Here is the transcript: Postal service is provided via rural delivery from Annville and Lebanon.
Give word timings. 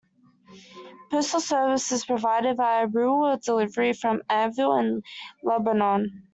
Postal 1.11 1.39
service 1.39 1.91
is 1.91 2.05
provided 2.05 2.57
via 2.57 2.87
rural 2.87 3.37
delivery 3.37 3.93
from 3.93 4.23
Annville 4.31 4.79
and 4.79 5.03
Lebanon. 5.43 6.23